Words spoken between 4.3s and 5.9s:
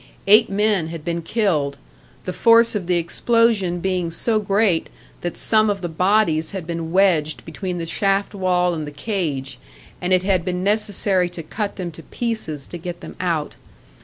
great that some of the